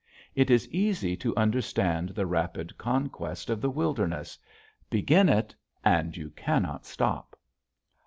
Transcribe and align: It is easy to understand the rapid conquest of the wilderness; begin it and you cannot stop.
It 0.33 0.49
is 0.49 0.67
easy 0.69 1.15
to 1.17 1.35
understand 1.35 2.09
the 2.09 2.25
rapid 2.25 2.75
conquest 2.75 3.51
of 3.51 3.61
the 3.61 3.69
wilderness; 3.69 4.35
begin 4.89 5.29
it 5.29 5.53
and 5.85 6.17
you 6.17 6.31
cannot 6.31 6.87
stop. 6.87 7.37